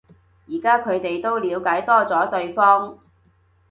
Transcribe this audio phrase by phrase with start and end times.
[0.03, 0.03] 但
[0.47, 2.97] 而家佢哋都了解多咗對方